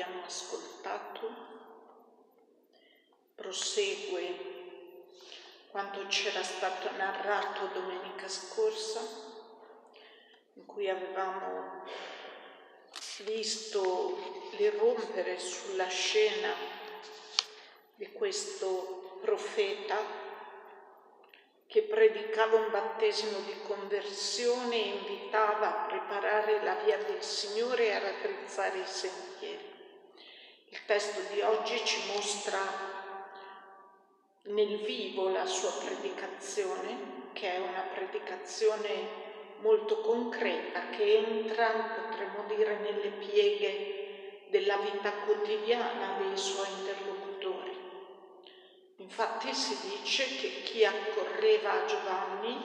abbiamo 0.00 0.24
ascoltato 0.24 1.46
prosegue 3.34 4.56
quanto 5.70 6.06
c'era 6.06 6.40
stato 6.44 6.88
narrato 6.96 7.66
domenica 7.72 8.28
scorsa, 8.28 9.00
in 10.54 10.66
cui 10.66 10.88
avevamo 10.88 11.82
visto 13.24 14.50
l'irrompere 14.56 15.36
sulla 15.36 15.88
scena 15.88 16.54
di 17.96 18.12
questo 18.12 19.18
profeta 19.20 20.26
che 21.66 21.82
predicava 21.82 22.56
un 22.56 22.70
battesimo 22.70 23.40
di 23.40 23.54
conversione 23.66 24.74
e 24.74 24.88
invitava 24.96 25.66
a 25.66 25.86
preparare 25.86 26.62
la 26.62 26.74
via 26.76 26.96
del 26.96 27.22
Signore 27.22 27.88
e 27.88 27.92
a 27.92 27.98
raddrizzare 27.98 28.78
i 28.78 28.86
sentieri. 28.86 29.28
Testo 30.88 31.20
di 31.34 31.42
oggi 31.42 31.84
ci 31.84 32.10
mostra 32.14 32.58
nel 34.44 34.78
vivo 34.78 35.28
la 35.28 35.44
sua 35.44 35.70
predicazione, 35.84 37.26
che 37.34 37.56
è 37.56 37.58
una 37.58 37.82
predicazione 37.92 38.88
molto 39.58 40.00
concreta, 40.00 40.88
che 40.88 41.18
entra, 41.18 41.92
potremmo 41.94 42.44
dire, 42.44 42.78
nelle 42.78 43.10
pieghe 43.10 44.46
della 44.46 44.78
vita 44.78 45.12
quotidiana 45.12 46.16
dei 46.20 46.38
suoi 46.38 46.70
interlocutori 46.78 47.76
Infatti 48.96 49.52
si 49.52 49.76
dice 49.90 50.36
che 50.36 50.62
chi 50.62 50.86
accorreva 50.86 51.82
a 51.82 51.84
Giovanni, 51.84 52.56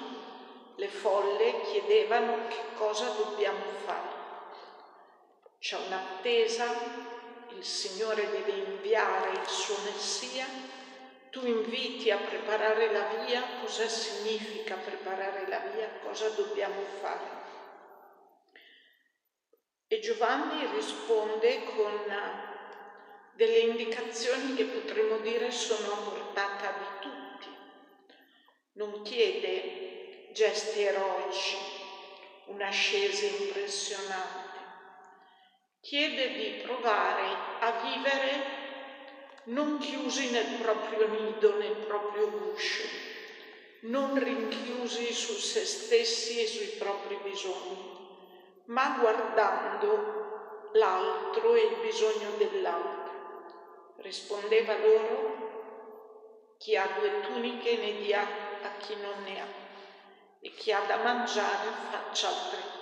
le 0.76 0.88
folle 0.88 1.60
chiedevano 1.64 2.48
che 2.48 2.74
cosa 2.76 3.10
dobbiamo 3.10 3.66
fare. 3.84 4.22
C'è 5.60 5.76
un'attesa, 5.76 7.12
il 7.64 7.70
Signore 7.70 8.30
deve 8.30 8.52
inviare 8.52 9.40
il 9.40 9.48
suo 9.48 9.78
Messia, 9.86 10.46
tu 11.30 11.46
inviti 11.48 12.12
a 12.12 12.18
preparare 12.18 12.92
la 12.92 13.24
via, 13.24 13.42
cosa 13.62 13.88
significa 13.88 14.76
preparare 14.76 15.48
la 15.48 15.60
via, 15.74 15.90
cosa 16.02 16.28
dobbiamo 16.28 16.82
fare. 17.00 17.42
E 19.88 20.00
Giovanni 20.00 20.68
risponde 20.76 21.64
con 21.64 22.14
delle 23.32 23.60
indicazioni 23.60 24.56
che 24.56 24.66
potremmo 24.66 25.20
dire 25.20 25.50
sono 25.50 25.94
a 25.94 26.10
portata 26.10 26.70
di 26.78 27.00
tutti. 27.00 27.56
Non 28.74 29.04
chiede 29.04 30.28
gesti 30.34 30.82
eroici, 30.82 31.56
un'ascesa 32.48 33.26
impressionante. 33.26 34.43
Chiede 35.84 36.34
di 36.34 36.56
provare 36.62 37.56
a 37.60 37.72
vivere 37.74 38.52
non 39.48 39.80
chiusi 39.80 40.30
nel 40.30 40.56
proprio 40.56 41.06
nido, 41.08 41.52
nel 41.58 41.76
proprio 41.86 42.32
guscio, 42.32 42.84
non 43.82 44.18
rinchiusi 44.18 45.12
su 45.12 45.36
se 45.36 45.66
stessi 45.66 46.40
e 46.40 46.46
sui 46.48 46.70
propri 46.70 47.18
bisogni, 47.18 47.92
ma 48.68 48.96
guardando 48.98 50.70
l'altro 50.72 51.54
e 51.56 51.64
il 51.64 51.80
bisogno 51.82 52.32
dell'altro 52.32 53.12
Rispondeva 53.98 54.76
loro, 54.76 55.34
chi 56.58 56.78
ha 56.78 56.88
due 56.88 57.20
tuniche 57.20 57.76
ne 57.76 57.98
dia 57.98 58.22
a 58.62 58.78
chi 58.78 58.96
non 58.96 59.22
ne 59.24 59.40
ha, 59.42 59.48
e 60.40 60.50
chi 60.56 60.72
ha 60.72 60.80
da 60.80 60.96
mangiare 60.96 61.74
faccia 61.74 62.30
altrettanto. 62.30 62.73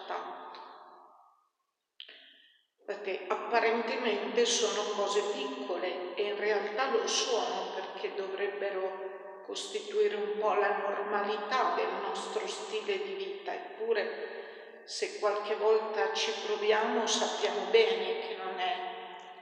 Perché 2.91 3.23
apparentemente 3.29 4.45
sono 4.45 4.81
cose 4.97 5.21
piccole 5.31 6.13
e 6.15 6.23
in 6.23 6.37
realtà 6.37 6.91
lo 6.91 7.07
sono 7.07 7.71
perché 7.73 8.13
dovrebbero 8.15 9.43
costituire 9.45 10.17
un 10.17 10.37
po' 10.37 10.55
la 10.55 10.75
normalità 10.75 11.73
del 11.77 11.87
nostro 12.05 12.45
stile 12.47 13.01
di 13.01 13.13
vita, 13.13 13.53
eppure 13.53 14.83
se 14.83 15.19
qualche 15.19 15.55
volta 15.55 16.11
ci 16.11 16.33
proviamo 16.45 17.07
sappiamo 17.07 17.69
bene 17.71 18.27
che 18.27 18.35
non 18.35 18.59
è 18.59 18.75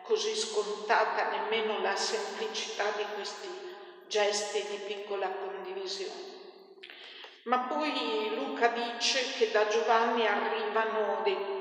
così 0.04 0.36
scontata 0.36 1.30
nemmeno 1.32 1.82
la 1.82 1.96
semplicità 1.96 2.92
di 2.98 3.06
questi 3.16 3.50
gesti 4.06 4.64
di 4.70 4.78
piccola 4.78 5.28
condivisione. 5.28 6.38
Ma 7.44 7.62
poi 7.62 8.36
Luca 8.36 8.68
dice 8.68 9.34
che 9.34 9.50
da 9.50 9.66
Giovanni 9.66 10.28
arrivano 10.28 11.22
dei, 11.24 11.59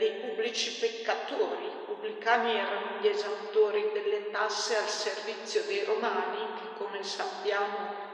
dei 0.00 0.12
pubblici 0.12 0.78
peccatori. 0.78 1.66
I 1.66 1.84
pubblicani 1.84 2.56
erano 2.56 2.98
gli 3.00 3.06
esautori 3.06 3.90
delle 3.92 4.30
tasse 4.30 4.74
al 4.76 4.88
servizio 4.88 5.62
dei 5.64 5.84
romani 5.84 6.54
che, 6.54 6.72
come 6.78 7.02
sappiamo 7.02 8.08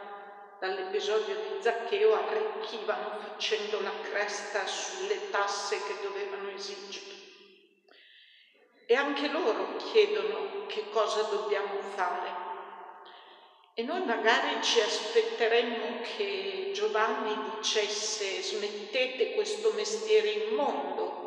dall'episodio 0.59 1.37
di 1.37 1.63
Zaccheo, 1.63 2.13
arricchivano 2.13 3.21
facendo 3.21 3.81
la 3.81 3.93
cresta 4.01 4.67
sulle 4.67 5.31
tasse 5.31 5.85
che 5.85 6.01
dovevano 6.03 6.51
esigere 6.51 7.15
e 8.89 8.95
anche 8.95 9.29
loro 9.29 9.77
chiedono 9.77 10.65
che 10.67 10.89
cosa 10.89 11.23
dobbiamo 11.23 11.81
fare. 11.81 12.45
E 13.75 13.83
noi 13.83 14.05
magari 14.05 14.63
ci 14.63 14.81
aspetteremmo 14.81 16.01
che 16.01 16.71
Giovanni 16.73 17.37
dicesse 17.43 18.41
smettete 18.41 19.35
questo 19.35 19.71
mestiere 19.73 20.29
immondo. 20.31 21.26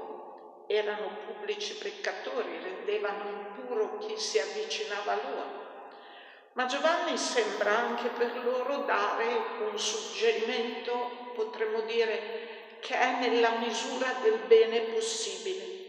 Erano 0.72 1.18
pubblici 1.25 1.74
peccatori, 1.78 2.59
rendevano 2.62 3.28
impuro 3.28 3.97
chi 3.97 4.16
si 4.18 4.38
avvicinava 4.38 5.13
a 5.13 5.16
loro. 5.16 5.68
Ma 6.53 6.66
Giovanni 6.68 7.18
sembra 7.18 7.75
anche 7.75 8.09
per 8.09 8.38
loro 8.38 8.78
dare 8.85 9.56
un 9.57 9.80
suggerimento, 9.80 11.31
potremmo 11.34 11.81
dire, 11.81 12.78
che 12.80 12.96
è 12.96 13.18
nella 13.18 13.57
misura 13.57 14.19
del 14.22 14.46
bene 14.47 14.81
possibile 14.81 15.80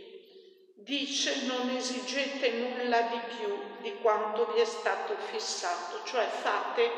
dice 0.81 1.43
non 1.45 1.69
esigete 1.69 2.49
nulla 2.49 3.03
di 3.03 3.21
più 3.29 3.77
di 3.81 3.99
quanto 3.99 4.47
vi 4.47 4.61
è 4.61 4.65
stato 4.65 5.15
fissato, 5.19 6.03
cioè 6.03 6.27
fate 6.27 6.91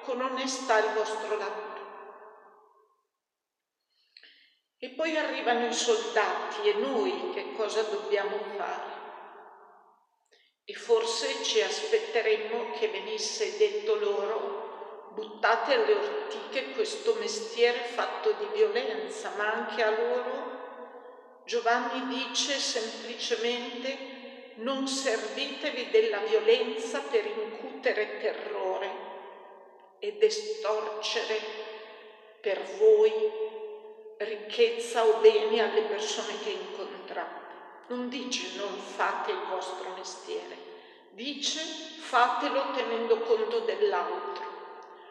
con 0.00 0.20
onestà 0.20 0.78
il 0.78 0.90
vostro 0.92 1.36
lavoro. 1.36 1.77
E 4.80 4.90
poi 4.90 5.16
arrivano 5.16 5.66
i 5.66 5.72
soldati 5.72 6.68
e 6.68 6.74
noi 6.74 7.30
che 7.34 7.52
cosa 7.52 7.82
dobbiamo 7.82 8.38
fare? 8.56 8.96
E 10.64 10.74
forse 10.74 11.42
ci 11.42 11.60
aspetteremmo 11.60 12.70
che 12.78 12.86
venisse 12.86 13.56
detto 13.56 13.96
loro 13.96 15.08
buttate 15.14 15.74
alle 15.74 15.94
ortiche 15.94 16.70
questo 16.74 17.14
mestiere 17.14 17.78
fatto 17.78 18.30
di 18.32 18.46
violenza, 18.52 19.30
ma 19.30 19.50
anche 19.52 19.82
a 19.82 19.90
loro 19.90 21.42
Giovanni 21.44 22.06
dice 22.26 22.58
semplicemente 22.58 24.52
non 24.56 24.86
servitevi 24.86 25.90
della 25.90 26.18
violenza 26.18 27.00
per 27.00 27.24
incutere 27.26 28.18
terrore 28.18 28.90
ed 29.98 30.22
estorcere 30.22 31.36
per 32.40 32.62
voi 32.76 33.10
ricchezza 34.18 35.04
o 35.04 35.20
beni 35.20 35.60
alle 35.60 35.82
persone 35.82 36.38
che 36.40 36.50
incontrate. 36.50 37.46
Non 37.88 38.08
dice 38.08 38.56
non 38.56 38.76
fate 38.78 39.30
il 39.30 39.40
vostro 39.48 39.94
mestiere, 39.96 40.56
dice 41.10 41.60
fatelo 41.60 42.70
tenendo 42.72 43.18
conto 43.20 43.60
dell'altro, 43.60 44.44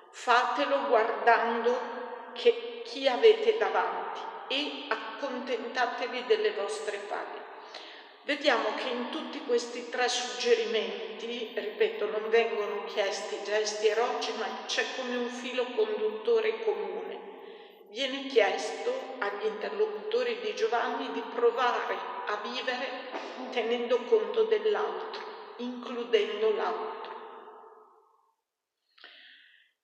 fatelo 0.10 0.88
guardando 0.88 1.96
che 2.34 2.82
chi 2.86 3.08
avete 3.08 3.58
davanti 3.58 4.20
e 4.48 4.86
accontentatevi 4.88 6.26
delle 6.26 6.52
vostre 6.52 6.98
paghe. 6.98 7.46
Vediamo 8.24 8.76
che 8.76 8.90
in 8.90 9.10
tutti 9.10 9.42
questi 9.46 9.90
tre 9.90 10.10
suggerimenti, 10.10 11.52
ripeto, 11.56 12.10
non 12.10 12.30
vengono 12.30 12.84
chiesti 12.84 13.40
gesti 13.44 13.88
eroici, 13.88 14.34
ma 14.38 14.46
c'è 14.66 14.84
come 14.98 15.16
un 15.16 15.30
filo 15.30 15.66
conduttore 15.76 16.64
comune. 16.64 17.27
Viene 17.98 18.28
chiesto 18.28 18.94
agli 19.18 19.48
interlocutori 19.48 20.38
di 20.42 20.54
Giovanni 20.54 21.12
di 21.14 21.24
provare 21.34 21.98
a 22.28 22.36
vivere 22.44 22.92
tenendo 23.50 24.04
conto 24.04 24.44
dell'altro, 24.44 25.24
includendo 25.56 26.54
l'altro. 26.54 27.16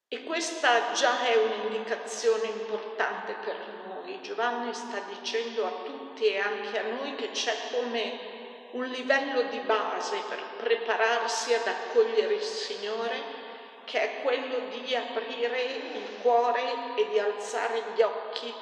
E 0.09 0.23
questa 0.25 0.91
già 0.93 1.25
è 1.25 1.37
un'indicazione 1.37 2.45
importante 2.49 3.33
per 3.43 3.57
noi. 3.83 4.21
Giovanni 4.21 4.71
sta 4.75 4.99
dicendo 4.99 5.65
a 5.65 5.71
tutti 5.83 6.27
e 6.27 6.37
anche 6.37 6.77
a 6.77 6.83
noi 6.83 7.15
che 7.15 7.31
c'è 7.31 7.55
come 7.71 8.69
un 8.73 8.85
livello 8.85 9.41
di 9.49 9.57
base 9.61 10.21
per 10.29 10.39
prepararsi 10.57 11.51
ad 11.55 11.65
accogliere 11.65 12.35
il 12.35 12.43
Signore, 12.43 13.42
che 13.85 14.01
è 14.01 14.21
quello 14.21 14.59
di 14.69 14.95
aprire 14.95 15.61
il 15.61 16.19
cuore 16.21 16.95
e 16.95 17.09
di 17.09 17.19
alzare 17.19 17.83
gli 17.93 18.01
occhi 18.01 18.53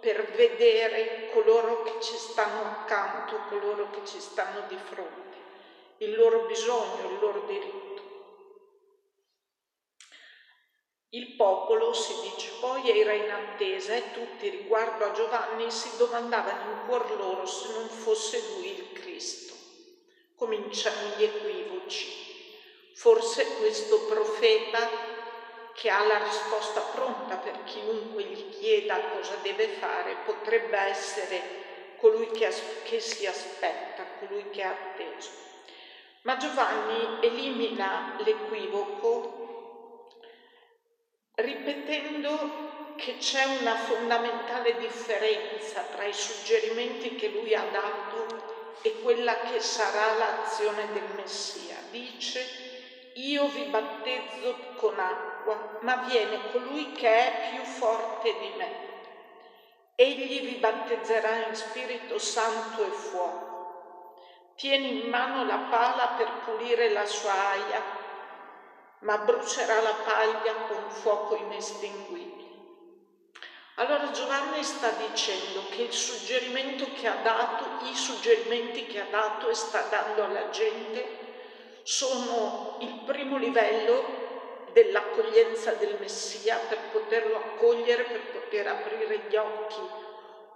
per 0.00 0.32
vedere 0.32 1.30
coloro 1.32 1.82
che 1.82 2.00
ci 2.00 2.16
stanno 2.16 2.64
accanto, 2.64 3.40
coloro 3.48 3.90
che 3.90 4.04
ci 4.04 4.20
stanno 4.20 4.66
di 4.68 4.76
fronte, 4.76 5.36
il 5.98 6.14
loro 6.14 6.44
bisogno, 6.46 7.10
il 7.10 7.18
loro 7.18 7.40
diritto. 7.46 7.84
Il 11.14 11.36
popolo, 11.36 11.92
si 11.92 12.12
dice 12.22 12.50
poi, 12.58 12.90
era 12.98 13.12
in 13.12 13.30
attesa 13.30 13.94
e 13.94 14.10
tutti 14.12 14.48
riguardo 14.48 15.04
a 15.04 15.12
Giovanni 15.12 15.70
si 15.70 15.96
domandavano 15.96 16.72
in 16.72 16.86
cuor 16.86 17.16
loro 17.16 17.46
se 17.46 17.72
non 17.72 17.88
fosse 17.88 18.42
lui 18.48 18.74
il 18.74 18.92
Cristo. 18.92 19.54
Cominciano 20.34 21.16
gli 21.16 21.22
equivoci. 21.22 22.33
Forse 22.94 23.56
questo 23.58 24.00
profeta 24.02 24.88
che 25.74 25.90
ha 25.90 26.06
la 26.06 26.22
risposta 26.22 26.80
pronta 26.80 27.36
per 27.36 27.64
chiunque 27.64 28.22
gli 28.22 28.48
chieda 28.50 29.08
cosa 29.12 29.34
deve 29.42 29.66
fare 29.66 30.16
potrebbe 30.24 30.78
essere 30.78 31.42
colui 31.96 32.30
che, 32.30 32.46
as- 32.46 32.62
che 32.84 33.00
si 33.00 33.26
aspetta, 33.26 34.04
colui 34.20 34.48
che 34.50 34.62
è 34.62 34.66
atteso. 34.66 35.30
Ma 36.22 36.36
Giovanni 36.36 37.18
elimina 37.20 38.14
l'equivoco 38.18 39.42
ripetendo 41.34 42.94
che 42.96 43.18
c'è 43.18 43.44
una 43.44 43.74
fondamentale 43.74 44.76
differenza 44.78 45.80
tra 45.90 46.04
i 46.04 46.12
suggerimenti 46.12 47.16
che 47.16 47.28
lui 47.28 47.54
ha 47.54 47.64
dato 47.72 48.78
e 48.82 49.00
quella 49.00 49.40
che 49.40 49.60
sarà 49.60 50.16
l'azione 50.16 50.92
del 50.92 51.08
Messia. 51.16 51.76
Dice, 51.90 52.63
io 53.14 53.46
vi 53.48 53.64
battezzo 53.64 54.56
con 54.76 54.98
acqua, 54.98 55.78
ma 55.80 55.96
viene 56.08 56.50
colui 56.50 56.92
che 56.92 57.08
è 57.08 57.50
più 57.50 57.64
forte 57.64 58.34
di 58.38 58.52
me. 58.56 58.82
Egli 59.94 60.40
vi 60.40 60.54
battezzerà 60.56 61.46
in 61.46 61.54
Spirito 61.54 62.18
Santo 62.18 62.84
e 62.84 62.90
fuoco. 62.90 64.16
Tieni 64.56 65.02
in 65.02 65.08
mano 65.08 65.44
la 65.44 65.66
pala 65.70 66.14
per 66.16 66.30
pulire 66.44 66.90
la 66.90 67.04
sua 67.06 67.32
aia 67.50 68.02
ma 69.04 69.18
brucerà 69.18 69.80
la 69.80 69.94
paglia 70.04 70.54
con 70.66 70.90
fuoco 70.90 71.36
inestinguibile. 71.36 72.42
Allora 73.76 74.10
Giovanni 74.10 74.62
sta 74.62 74.90
dicendo 74.90 75.64
che 75.70 75.82
il 75.82 75.92
suggerimento 75.92 76.86
che 76.94 77.08
ha 77.08 77.16
dato, 77.22 77.84
i 77.86 77.94
suggerimenti 77.94 78.86
che 78.86 79.00
ha 79.00 79.06
dato 79.10 79.48
e 79.48 79.54
sta 79.54 79.82
dando 79.90 80.24
alla 80.24 80.48
gente 80.50 81.23
sono 81.84 82.78
il 82.80 83.02
primo 83.06 83.38
livello 83.38 84.66
dell'accoglienza 84.72 85.72
del 85.74 85.96
Messia 86.00 86.56
per 86.68 86.90
poterlo 86.90 87.36
accogliere, 87.36 88.02
per 88.04 88.32
poter 88.32 88.66
aprire 88.66 89.28
gli 89.28 89.36
occhi. 89.36 89.80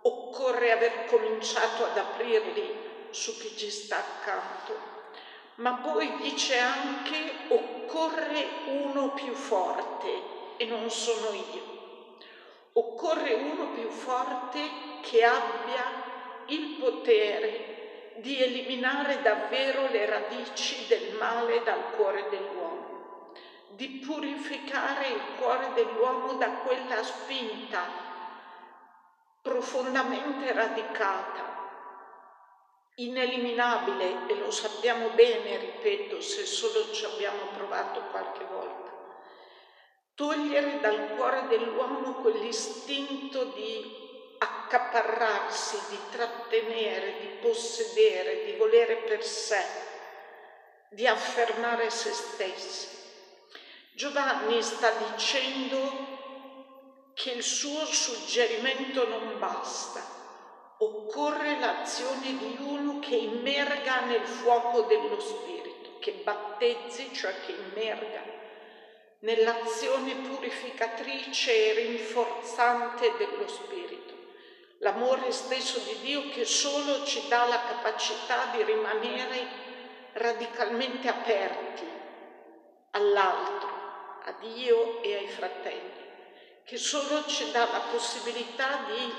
Occorre 0.03 0.73
aver 0.73 1.05
cominciato 1.07 1.85
ad 1.85 1.97
aprirli 1.97 2.75
su 3.11 3.39
chi 3.39 3.57
ci 3.57 3.71
sta 3.71 3.99
accanto 3.99 4.97
ma 5.59 5.73
poi 5.75 6.19
dice 6.19 6.57
anche 6.57 7.17
occorre 7.49 8.47
uno 8.67 9.13
più 9.15 9.33
forte 9.33 10.57
e 10.57 10.65
non 10.67 10.89
sono 10.91 11.33
io. 11.33 11.77
Occorre 12.75 13.33
uno 13.33 13.73
più 13.73 13.89
forte 13.91 14.61
che 15.01 15.25
abbia 15.25 16.45
il 16.47 16.77
potere 16.79 17.78
di 18.21 18.43
eliminare 18.43 19.23
davvero 19.23 19.87
le 19.89 20.07
radici 20.07 20.87
del 20.87 21.15
male 21.15 21.63
dal 21.63 21.95
cuore 21.97 22.29
dell'uomo, 22.31 23.33
di 23.69 24.03
purificare 24.05 25.09
il 25.09 25.21
cuore 25.39 25.73
dell'uomo 25.75 26.35
da 26.35 26.49
quella 26.49 27.03
spinta 27.03 27.85
profondamente 29.43 30.53
radicata 30.53 31.59
ineliminabile 32.97 34.27
e 34.27 34.35
lo 34.35 34.51
sappiamo 34.51 35.11
bene, 35.11 35.57
ripeto, 35.57 36.21
se 36.21 36.45
solo 36.45 36.91
ci 36.91 37.05
abbiamo 37.05 37.47
provato 37.55 38.03
qualche 38.11 38.45
volta. 38.45 38.91
Togliere 40.15 40.81
dal 40.81 41.15
cuore 41.15 41.47
dell'uomo 41.47 42.15
quell'istinto 42.15 43.45
di 43.45 44.08
accaparrarsi, 44.69 45.79
di 45.89 45.99
trattenere, 46.11 47.19
di 47.21 47.27
possedere, 47.41 48.45
di 48.45 48.53
volere 48.53 48.97
per 48.97 49.25
sé, 49.25 49.65
di 50.91 51.07
affermare 51.07 51.89
se 51.89 52.13
stessi. 52.13 52.97
Giovanni 53.95 54.63
sta 54.63 54.91
dicendo 54.91 56.17
che 57.15 57.31
il 57.31 57.43
suo 57.43 57.85
suggerimento 57.87 59.09
non 59.09 59.39
basta, 59.39 60.05
occorre 60.79 61.59
l'azione 61.59 62.37
di 62.37 62.57
uno 62.61 63.01
che 63.01 63.17
immerga 63.17 64.01
nel 64.01 64.25
fuoco 64.25 64.83
dello 64.83 65.19
Spirito, 65.19 65.99
che 65.99 66.21
battezzi, 66.23 67.13
cioè 67.13 67.35
che 67.45 67.53
immerga 67.53 68.23
nell'azione 69.21 70.15
purificatrice 70.15 71.71
e 71.71 71.73
rinforzante 71.73 73.15
dello 73.17 73.49
Spirito. 73.49 74.18
L'amore 74.81 75.33
stesso 75.33 75.79
di 75.79 75.99
Dio 76.01 76.29
che 76.31 76.45
solo 76.45 77.05
ci 77.05 77.27
dà 77.29 77.47
la 77.47 77.61
capacità 77.65 78.47
di 78.53 78.63
rimanere 78.63 79.47
radicalmente 80.13 81.09
aperti 81.09 81.85
all'altro, 82.93 83.69
a 84.25 84.35
Dio 84.41 85.03
e 85.03 85.17
ai 85.17 85.27
fratelli, 85.27 86.07
che 86.65 86.77
solo 86.77 87.27
ci 87.27 87.51
dà 87.51 87.69
la 87.71 87.81
possibilità 87.91 88.85
di 88.87 89.13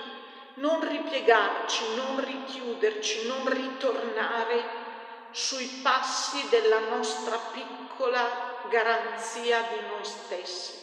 non 0.55 0.87
ripiegarci, 0.87 1.95
non 1.95 2.23
richiuderci, 2.23 3.27
non 3.27 3.49
ritornare 3.49 4.63
sui 5.31 5.65
passi 5.83 6.47
della 6.49 6.79
nostra 6.79 7.37
piccola 7.37 8.63
garanzia 8.69 9.61
di 9.63 9.87
noi 9.87 10.03
stessi, 10.05 10.78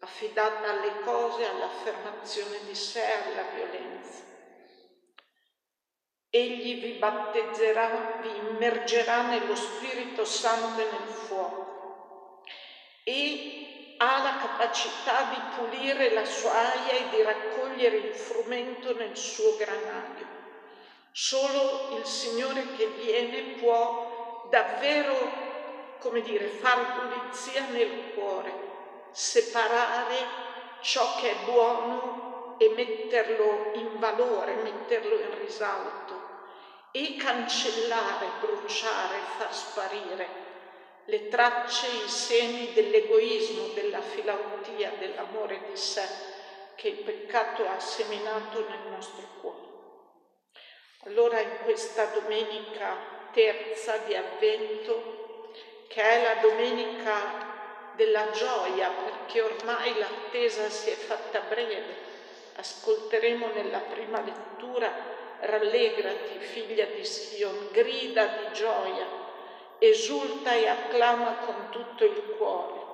affidata 0.00 0.70
alle 0.70 1.00
cose, 1.04 1.46
all'affermazione 1.46 2.58
di 2.64 2.74
sé, 2.74 3.02
alla 3.02 3.44
violenza. 3.54 4.22
Egli 6.30 6.80
vi 6.80 6.98
battezzerà, 6.98 8.18
vi 8.20 8.36
immergerà 8.36 9.22
nello 9.22 9.56
Spirito 9.56 10.24
Santo 10.24 10.80
e 10.80 10.84
nel 10.84 11.08
fuoco 11.08 11.68
e 13.02 13.94
ha 13.96 14.22
la 14.22 14.36
capacità 14.36 15.30
di 15.30 15.40
pulire 15.56 16.12
la 16.12 16.26
sua 16.26 16.52
aia 16.52 16.92
e 16.92 17.08
di 17.08 17.22
raccogliere 17.22 17.96
il 17.96 18.14
frumento 18.14 18.94
nel 18.94 19.16
suo 19.16 19.56
granaio. 19.56 20.36
Solo 21.10 21.96
il 21.96 22.04
Signore 22.04 22.74
che 22.76 22.86
viene 22.88 23.54
può 23.58 24.46
davvero, 24.50 25.96
come 26.00 26.20
dire, 26.20 26.46
far 26.48 27.08
pulizia 27.08 27.66
nel 27.70 28.12
cuore, 28.12 28.67
separare 29.12 30.26
ciò 30.80 31.16
che 31.16 31.30
è 31.30 31.44
buono 31.44 32.56
e 32.58 32.68
metterlo 32.70 33.70
in 33.74 33.98
valore, 33.98 34.54
metterlo 34.54 35.18
in 35.18 35.38
risalto 35.38 36.26
e 36.90 37.16
cancellare, 37.16 38.26
bruciare, 38.40 39.18
far 39.36 39.54
sparire 39.54 40.46
le 41.04 41.28
tracce, 41.28 41.86
i 41.86 42.08
semi 42.08 42.72
dell'egoismo, 42.72 43.68
della 43.74 44.00
filautia, 44.00 44.92
dell'amore 44.98 45.60
di 45.70 45.76
sé 45.76 46.06
che 46.74 46.88
il 46.88 46.96
peccato 46.96 47.66
ha 47.66 47.80
seminato 47.80 48.60
nel 48.68 48.90
nostro 48.90 49.26
cuore. 49.40 49.66
Allora 51.04 51.40
in 51.40 51.58
questa 51.64 52.04
domenica 52.06 52.96
terza 53.32 53.96
di 53.98 54.14
avvento, 54.14 55.50
che 55.88 56.02
è 56.02 56.22
la 56.22 56.40
domenica 56.40 57.57
della 57.98 58.30
gioia, 58.30 58.88
perché 58.90 59.42
ormai 59.42 59.98
l'attesa 59.98 60.70
si 60.70 60.90
è 60.90 60.94
fatta 60.94 61.40
breve, 61.40 61.96
ascolteremo 62.54 63.48
nella 63.48 63.80
prima 63.80 64.20
lettura 64.20 65.16
Rallegrati, 65.40 66.38
figlia 66.38 66.86
di 66.86 67.04
Sion, 67.04 67.68
grida 67.72 68.26
di 68.26 68.52
gioia 68.52 69.26
esulta 69.78 70.54
e 70.54 70.66
acclama 70.66 71.36
con 71.44 71.68
tutto 71.70 72.04
il 72.04 72.34
cuore. 72.36 72.86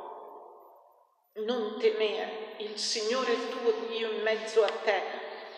Non 1.44 1.78
temere, 1.78 2.54
il 2.58 2.78
Signore 2.78 3.48
tuo 3.50 3.72
Dio 3.88 4.10
in 4.10 4.22
mezzo 4.22 4.62
a 4.62 4.70
te 4.84 5.02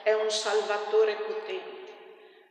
è 0.02 0.12
un 0.12 0.30
Salvatore 0.30 1.14
potente. 1.14 1.74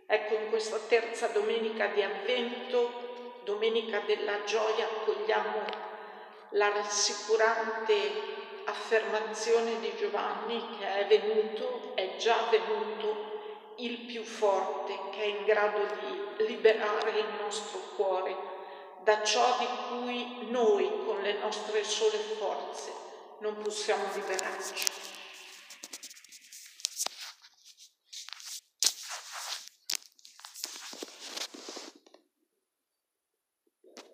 Ecco, 0.05 0.33
in 0.35 0.49
questa 0.49 0.77
terza 0.87 1.27
domenica 1.27 1.87
di 1.87 2.01
avvento, 2.01 3.39
domenica 3.43 4.01
della 4.05 4.43
gioia, 4.43 4.85
accogliamo 4.85 5.84
la 6.51 6.69
rassicurante 6.69 7.93
affermazione 8.65 9.79
di 9.79 9.93
Giovanni 9.97 10.77
che 10.77 10.99
è 10.99 11.07
venuto, 11.07 11.91
è 11.95 12.15
già 12.17 12.47
venuto 12.49 13.33
il 13.77 13.99
più 13.99 14.23
forte 14.23 14.97
che 15.11 15.21
è 15.21 15.25
in 15.25 15.43
grado 15.45 15.85
di 15.99 16.45
liberare 16.45 17.11
il 17.11 17.27
nostro 17.41 17.79
cuore 17.95 18.53
da 19.03 19.21
ciò 19.23 19.57
di 19.59 19.67
cui 19.89 20.49
noi 20.49 20.89
con 21.05 21.21
le 21.21 21.33
nostre 21.33 21.83
sole 21.83 22.17
forze 22.17 22.91
non 23.39 23.55
possiamo 23.61 24.03
liberarci. 24.13 25.13